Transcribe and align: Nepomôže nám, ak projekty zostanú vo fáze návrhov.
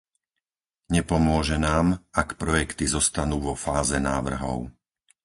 Nepomôže 0.95 1.57
nám, 1.67 1.85
ak 2.21 2.27
projekty 2.41 2.85
zostanú 2.95 3.37
vo 3.47 3.53
fáze 3.65 3.97
návrhov. 4.09 4.59